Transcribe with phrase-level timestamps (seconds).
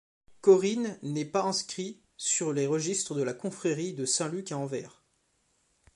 [0.41, 5.03] Coryn n'est pas inscrit sur les registres de la confrérie de Saint-Luc à Anvers.